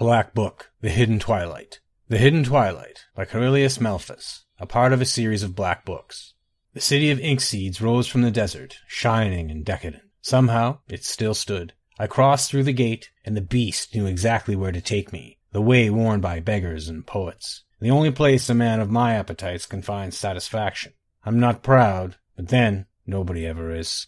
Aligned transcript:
Black 0.00 0.32
Book, 0.32 0.70
The 0.80 0.88
Hidden 0.88 1.18
Twilight. 1.18 1.80
The 2.08 2.16
Hidden 2.16 2.44
Twilight 2.44 3.04
by 3.14 3.26
Cornelius 3.26 3.76
Malphus, 3.76 4.44
a 4.58 4.64
part 4.64 4.94
of 4.94 5.02
a 5.02 5.04
series 5.04 5.42
of 5.42 5.54
black 5.54 5.84
books. 5.84 6.32
The 6.72 6.80
city 6.80 7.10
of 7.10 7.18
Inkseeds 7.18 7.82
rose 7.82 8.06
from 8.06 8.22
the 8.22 8.30
desert, 8.30 8.78
shining 8.86 9.50
and 9.50 9.62
decadent. 9.62 10.04
Somehow, 10.22 10.78
it 10.88 11.04
still 11.04 11.34
stood. 11.34 11.74
I 11.98 12.06
crossed 12.06 12.50
through 12.50 12.64
the 12.64 12.72
gate, 12.72 13.10
and 13.26 13.36
the 13.36 13.42
beast 13.42 13.94
knew 13.94 14.06
exactly 14.06 14.56
where 14.56 14.72
to 14.72 14.80
take 14.80 15.12
me, 15.12 15.36
the 15.52 15.60
way 15.60 15.90
worn 15.90 16.22
by 16.22 16.40
beggars 16.40 16.88
and 16.88 17.06
poets. 17.06 17.64
The 17.78 17.90
only 17.90 18.10
place 18.10 18.48
a 18.48 18.54
man 18.54 18.80
of 18.80 18.88
my 18.88 19.16
appetites 19.16 19.66
can 19.66 19.82
find 19.82 20.14
satisfaction. 20.14 20.94
I'm 21.26 21.38
not 21.38 21.62
proud, 21.62 22.16
but 22.36 22.48
then, 22.48 22.86
nobody 23.06 23.44
ever 23.44 23.70
is. 23.76 24.06